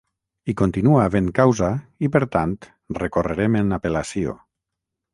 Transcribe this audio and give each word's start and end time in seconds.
Hi 0.45 0.53
continua 0.61 1.01
havent 1.09 1.27
causa 1.41 1.69
i 2.09 2.11
per 2.17 2.23
tant 2.39 2.57
recorrerem 3.05 3.63
en 3.65 3.81
apel·lació. 3.81 4.39